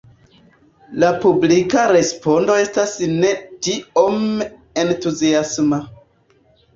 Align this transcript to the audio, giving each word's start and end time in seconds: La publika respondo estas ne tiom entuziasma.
La 1.01 1.09
publika 1.25 1.83
respondo 1.91 2.55
estas 2.61 2.93
ne 3.17 3.29
tiom 3.67 4.23
entuziasma. 4.85 5.81